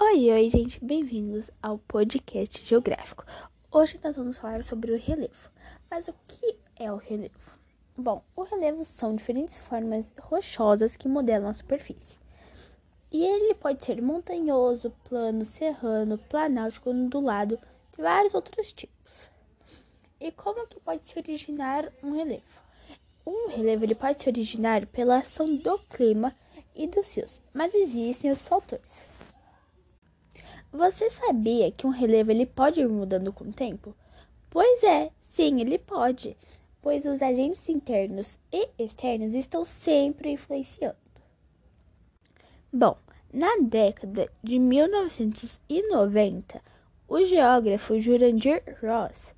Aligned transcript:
Oi, 0.00 0.30
oi, 0.30 0.48
gente, 0.48 0.82
bem-vindos 0.82 1.50
ao 1.60 1.76
podcast 1.76 2.64
geográfico. 2.64 3.26
Hoje 3.68 3.98
nós 4.02 4.14
vamos 4.14 4.38
falar 4.38 4.62
sobre 4.62 4.92
o 4.92 4.96
relevo. 4.96 5.50
Mas 5.90 6.06
o 6.06 6.14
que 6.28 6.56
é 6.76 6.90
o 6.92 6.96
relevo? 6.96 7.34
Bom, 7.96 8.22
o 8.36 8.44
relevo 8.44 8.84
são 8.84 9.16
diferentes 9.16 9.58
formas 9.58 10.06
rochosas 10.20 10.94
que 10.94 11.08
modelam 11.08 11.48
a 11.50 11.52
superfície. 11.52 12.16
E 13.10 13.24
ele 13.24 13.54
pode 13.54 13.84
ser 13.84 14.00
montanhoso, 14.00 14.94
plano, 15.02 15.44
serrano, 15.44 16.16
planáltico, 16.16 16.90
ondulado, 16.90 17.58
e 17.98 18.00
vários 18.00 18.34
outros 18.34 18.72
tipos. 18.72 19.26
E 20.20 20.30
como 20.30 20.68
que 20.68 20.78
pode 20.78 21.08
se 21.08 21.18
originar 21.18 21.92
um 22.04 22.12
relevo? 22.12 22.62
Um 23.26 23.48
relevo 23.48 23.84
ele 23.84 23.96
pode 23.96 24.22
se 24.22 24.28
originar 24.28 24.86
pela 24.86 25.18
ação 25.18 25.56
do 25.56 25.76
clima 25.90 26.32
e 26.72 26.86
dos 26.86 27.12
rios, 27.16 27.42
mas 27.52 27.74
existem 27.74 28.30
os 28.30 28.46
fatores. 28.46 29.08
Você 30.72 31.08
sabia 31.08 31.72
que 31.72 31.86
um 31.86 31.90
relevo 31.90 32.30
ele 32.30 32.44
pode 32.44 32.80
ir 32.80 32.88
mudando 32.88 33.32
com 33.32 33.44
o 33.44 33.52
tempo? 33.52 33.94
Pois 34.50 34.82
é, 34.82 35.10
sim, 35.22 35.62
ele 35.62 35.78
pode, 35.78 36.36
pois 36.82 37.06
os 37.06 37.22
agentes 37.22 37.66
internos 37.70 38.38
e 38.52 38.68
externos 38.78 39.34
estão 39.34 39.64
sempre 39.64 40.30
influenciando. 40.30 40.98
Bom, 42.70 42.98
na 43.32 43.56
década 43.62 44.30
de 44.42 44.58
1990, 44.58 46.60
o 47.08 47.24
geógrafo 47.24 47.98
Jurandir 47.98 48.62
Ross, 48.82 49.34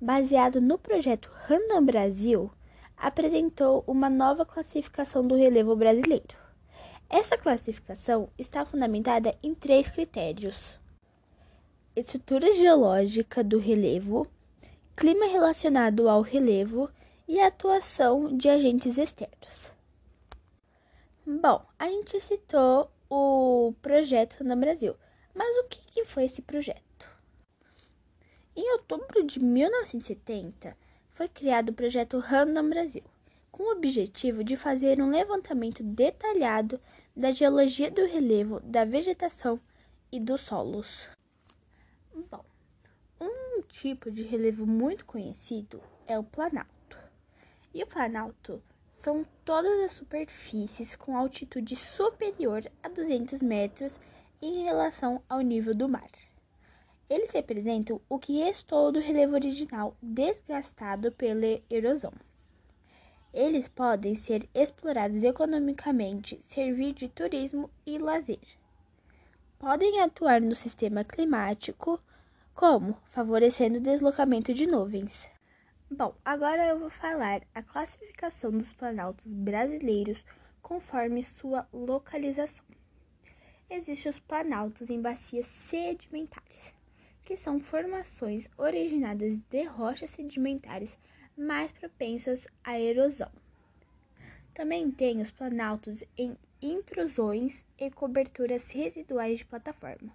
baseado 0.00 0.60
no 0.60 0.78
projeto 0.78 1.30
Random 1.46 1.84
Brasil, 1.84 2.50
apresentou 2.96 3.84
uma 3.86 4.10
nova 4.10 4.44
classificação 4.44 5.24
do 5.24 5.36
relevo 5.36 5.76
brasileiro. 5.76 6.41
Essa 7.12 7.36
classificação 7.36 8.30
está 8.38 8.64
fundamentada 8.64 9.36
em 9.42 9.54
três 9.54 9.86
critérios: 9.86 10.80
estrutura 11.94 12.50
geológica 12.54 13.44
do 13.44 13.58
relevo, 13.58 14.26
clima 14.96 15.26
relacionado 15.26 16.08
ao 16.08 16.22
relevo 16.22 16.88
e 17.28 17.38
atuação 17.38 18.34
de 18.34 18.48
agentes 18.48 18.96
externos. 18.96 19.70
Bom, 21.26 21.62
a 21.78 21.86
gente 21.86 22.18
citou 22.18 22.90
o 23.10 23.74
projeto 23.82 24.42
no 24.42 24.56
Brasil, 24.56 24.96
mas 25.34 25.54
o 25.58 25.68
que, 25.68 25.82
que 25.92 26.06
foi 26.06 26.24
esse 26.24 26.40
projeto? 26.40 27.06
Em 28.56 28.72
outubro 28.72 29.22
de 29.22 29.38
1970, 29.38 30.74
foi 31.10 31.28
criado 31.28 31.68
o 31.68 31.74
projeto 31.74 32.18
Random 32.18 32.70
Brasil, 32.70 33.04
com 33.52 33.64
o 33.64 33.72
objetivo 33.72 34.42
de 34.42 34.56
fazer 34.56 35.00
um 35.00 35.10
levantamento 35.10 35.82
detalhado 35.82 36.80
da 37.14 37.30
geologia 37.30 37.90
do 37.90 38.06
relevo, 38.06 38.58
da 38.60 38.82
vegetação 38.86 39.60
e 40.10 40.18
dos 40.18 40.40
solos. 40.40 41.10
Bom, 42.30 42.42
um 43.20 43.60
tipo 43.68 44.10
de 44.10 44.22
relevo 44.22 44.66
muito 44.66 45.04
conhecido 45.04 45.82
é 46.06 46.18
o 46.18 46.24
planalto. 46.24 46.96
E 47.74 47.82
o 47.82 47.86
planalto 47.86 48.62
são 49.02 49.26
todas 49.44 49.80
as 49.80 49.92
superfícies 49.92 50.96
com 50.96 51.16
altitude 51.16 51.76
superior 51.76 52.64
a 52.82 52.88
200 52.88 53.42
metros 53.42 54.00
em 54.40 54.64
relação 54.64 55.22
ao 55.28 55.40
nível 55.40 55.74
do 55.74 55.88
mar. 55.88 56.10
Eles 57.08 57.30
representam 57.32 58.00
o 58.08 58.18
que 58.18 58.38
restou 58.38 58.90
do 58.90 58.98
relevo 58.98 59.34
original 59.34 59.94
desgastado 60.00 61.12
pela 61.12 61.60
erosão. 61.68 62.12
Eles 63.32 63.66
podem 63.68 64.14
ser 64.14 64.46
explorados 64.54 65.24
economicamente, 65.24 66.44
servir 66.46 66.92
de 66.92 67.08
turismo 67.08 67.70
e 67.86 67.96
lazer. 67.96 68.38
Podem 69.58 70.02
atuar 70.02 70.40
no 70.40 70.54
sistema 70.54 71.02
climático, 71.02 71.98
como 72.54 72.94
favorecendo 73.10 73.78
o 73.78 73.82
deslocamento 73.82 74.52
de 74.52 74.66
nuvens. 74.66 75.30
Bom, 75.90 76.14
agora 76.24 76.66
eu 76.66 76.78
vou 76.78 76.90
falar 76.90 77.42
a 77.54 77.62
classificação 77.62 78.50
dos 78.50 78.72
planaltos 78.72 79.26
brasileiros 79.26 80.22
conforme 80.60 81.22
sua 81.22 81.66
localização. 81.72 82.66
Existem 83.70 84.10
os 84.10 84.18
planaltos 84.18 84.90
em 84.90 85.00
bacias 85.00 85.46
sedimentares, 85.46 86.74
que 87.24 87.36
são 87.36 87.60
formações 87.60 88.46
originadas 88.58 89.38
de 89.38 89.64
rochas 89.64 90.10
sedimentares 90.10 90.98
mais 91.36 91.72
propensas 91.72 92.46
à 92.62 92.78
erosão. 92.78 93.30
Também 94.54 94.90
tem 94.90 95.20
os 95.20 95.30
planaltos 95.30 96.04
em 96.16 96.36
intrusões 96.60 97.64
e 97.78 97.90
coberturas 97.90 98.70
residuais 98.70 99.38
de 99.38 99.44
plataforma, 99.44 100.12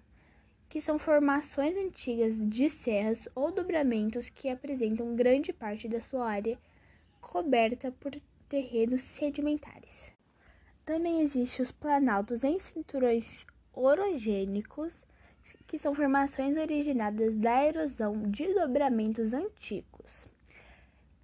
que 0.68 0.80
são 0.80 0.98
formações 0.98 1.76
antigas 1.76 2.36
de 2.38 2.70
serras 2.70 3.28
ou 3.34 3.50
dobramentos 3.50 4.28
que 4.28 4.48
apresentam 4.48 5.16
grande 5.16 5.52
parte 5.52 5.88
da 5.88 6.00
sua 6.00 6.26
área 6.26 6.58
coberta 7.20 7.92
por 7.92 8.12
terrenos 8.48 9.02
sedimentares. 9.02 10.10
Também 10.84 11.20
existem 11.20 11.62
os 11.62 11.70
planaltos 11.70 12.42
em 12.42 12.58
cinturões 12.58 13.46
orogênicos, 13.74 15.06
que 15.66 15.78
são 15.78 15.94
formações 15.94 16.56
originadas 16.56 17.34
da 17.34 17.64
erosão 17.64 18.12
de 18.30 18.54
dobramentos 18.54 19.34
antigos. 19.34 20.37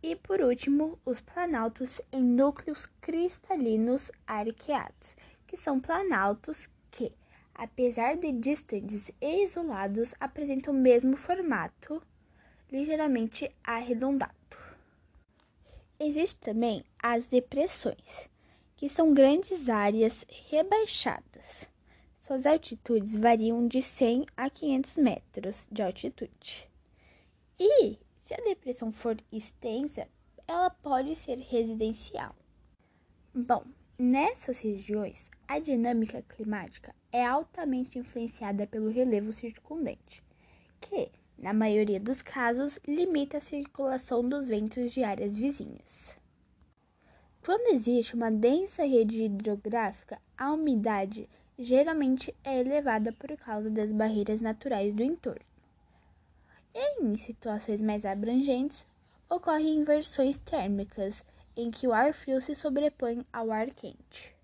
E 0.06 0.14
por 0.16 0.42
último, 0.42 0.98
os 1.02 1.22
planaltos 1.22 1.98
em 2.12 2.22
núcleos 2.22 2.84
cristalinos 3.00 4.12
arqueados, 4.26 5.16
que 5.46 5.56
são 5.56 5.80
planaltos 5.80 6.68
que, 6.90 7.10
apesar 7.54 8.14
de 8.18 8.30
distantes 8.32 9.10
e 9.18 9.44
isolados, 9.44 10.14
apresentam 10.20 10.74
o 10.74 10.76
mesmo 10.76 11.16
formato, 11.16 12.02
ligeiramente 12.70 13.50
arredondado. 13.64 14.34
Existem 15.98 16.52
também 16.52 16.84
as 17.02 17.24
depressões, 17.24 18.28
que 18.76 18.90
são 18.90 19.14
grandes 19.14 19.70
áreas 19.70 20.26
rebaixadas. 20.50 21.66
Suas 22.20 22.44
altitudes 22.44 23.16
variam 23.16 23.66
de 23.66 23.80
100 23.80 24.26
a 24.36 24.50
500 24.50 24.96
metros 24.96 25.66
de 25.72 25.80
altitude. 25.80 26.68
E 27.58 27.98
se 28.24 28.32
a 28.34 28.38
depressão 28.38 28.90
for 28.90 29.16
extensa, 29.30 30.08
ela 30.48 30.70
pode 30.70 31.14
ser 31.14 31.38
residencial. 31.38 32.34
Bom, 33.34 33.64
nessas 33.98 34.60
regiões, 34.60 35.30
a 35.46 35.58
dinâmica 35.58 36.22
climática 36.22 36.94
é 37.12 37.24
altamente 37.24 37.98
influenciada 37.98 38.66
pelo 38.66 38.88
relevo 38.88 39.30
circundante, 39.30 40.22
que, 40.80 41.10
na 41.38 41.52
maioria 41.52 42.00
dos 42.00 42.22
casos, 42.22 42.78
limita 42.88 43.36
a 43.36 43.42
circulação 43.42 44.26
dos 44.26 44.48
ventos 44.48 44.90
de 44.92 45.04
áreas 45.04 45.36
vizinhas. 45.36 46.16
Quando 47.44 47.74
existe 47.74 48.14
uma 48.14 48.30
densa 48.30 48.84
rede 48.84 49.24
hidrográfica, 49.24 50.18
a 50.36 50.50
umidade 50.50 51.28
geralmente 51.58 52.34
é 52.42 52.58
elevada 52.58 53.12
por 53.12 53.36
causa 53.36 53.68
das 53.68 53.92
barreiras 53.92 54.40
naturais 54.40 54.94
do 54.94 55.02
entorno. 55.02 55.53
Em 56.74 57.16
situações 57.16 57.80
mais 57.80 58.04
abrangentes, 58.04 58.84
ocorrem 59.30 59.76
inversões 59.76 60.36
térmicas, 60.38 61.24
em 61.56 61.70
que 61.70 61.86
o 61.86 61.92
ar 61.92 62.12
frio 62.12 62.40
se 62.40 62.52
sobrepõe 62.52 63.24
ao 63.32 63.52
ar 63.52 63.70
quente. 63.70 64.34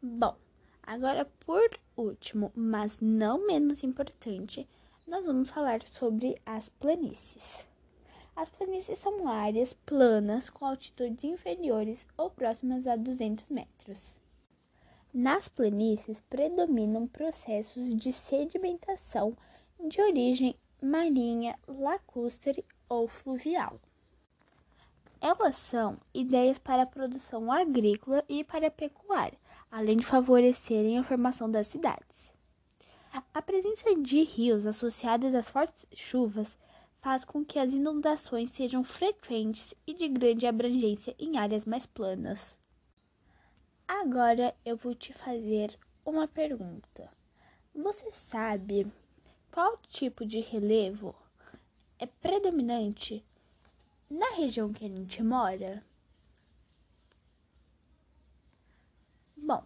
Bom, 0.00 0.36
agora 0.80 1.24
por 1.40 1.68
último, 1.96 2.52
mas 2.54 3.00
não 3.00 3.46
menos 3.46 3.82
importante, 3.82 4.68
nós 5.04 5.24
vamos 5.24 5.50
falar 5.50 5.82
sobre 5.82 6.40
as 6.46 6.68
planícies. 6.68 7.64
As 8.36 8.48
planícies 8.48 9.00
são 9.00 9.26
áreas 9.26 9.72
planas 9.72 10.48
com 10.48 10.64
altitudes 10.64 11.24
inferiores 11.24 12.06
ou 12.16 12.30
próximas 12.30 12.86
a 12.86 12.94
200 12.94 13.48
metros. 13.48 14.16
Nas 15.12 15.48
planícies 15.48 16.20
predominam 16.20 17.08
processos 17.08 17.92
de 17.96 18.12
sedimentação 18.12 19.36
de 19.88 20.00
origem 20.00 20.54
marinha, 20.82 21.58
lacustre 21.66 22.64
ou 22.88 23.06
fluvial. 23.08 23.80
Elas 25.20 25.56
são 25.56 25.98
ideias 26.14 26.58
para 26.58 26.82
a 26.82 26.86
produção 26.86 27.52
agrícola 27.52 28.24
e 28.28 28.42
para 28.42 28.68
a 28.68 28.70
pecuária, 28.70 29.38
além 29.70 29.98
de 29.98 30.06
favorecerem 30.06 30.98
a 30.98 31.04
formação 31.04 31.50
das 31.50 31.66
cidades. 31.66 32.32
A 33.34 33.42
presença 33.42 33.94
de 33.96 34.22
rios 34.22 34.66
associados 34.66 35.34
às 35.34 35.48
fortes 35.48 35.84
chuvas 35.92 36.56
faz 37.00 37.24
com 37.24 37.44
que 37.44 37.58
as 37.58 37.72
inundações 37.72 38.50
sejam 38.50 38.84
frequentes 38.84 39.74
e 39.86 39.92
de 39.92 40.08
grande 40.08 40.46
abrangência 40.46 41.14
em 41.18 41.36
áreas 41.36 41.64
mais 41.64 41.86
planas. 41.86 42.58
Agora 43.86 44.54
eu 44.64 44.76
vou 44.76 44.94
te 44.94 45.12
fazer 45.12 45.76
uma 46.04 46.28
pergunta. 46.28 47.10
Você 47.74 48.12
sabe 48.12 48.86
qual 49.50 49.76
tipo 49.88 50.24
de 50.24 50.40
relevo 50.40 51.14
é 51.98 52.06
predominante 52.06 53.24
na 54.08 54.30
região 54.36 54.72
que 54.72 54.84
a 54.84 54.88
gente 54.88 55.22
mora? 55.22 55.84
Bom, 59.36 59.64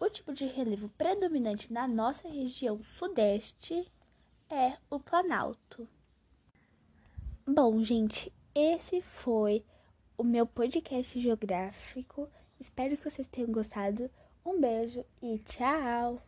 o 0.00 0.08
tipo 0.10 0.32
de 0.32 0.46
relevo 0.46 0.88
predominante 0.90 1.72
na 1.72 1.86
nossa 1.86 2.28
região 2.28 2.82
sudeste 2.82 3.90
é 4.50 4.76
o 4.90 4.98
Planalto. 4.98 5.88
Bom, 7.46 7.82
gente, 7.82 8.32
esse 8.54 9.00
foi 9.00 9.64
o 10.16 10.24
meu 10.24 10.46
podcast 10.46 11.20
geográfico. 11.20 12.28
Espero 12.58 12.96
que 12.96 13.08
vocês 13.08 13.28
tenham 13.28 13.52
gostado. 13.52 14.10
Um 14.44 14.60
beijo 14.60 15.04
e 15.22 15.38
tchau! 15.38 16.27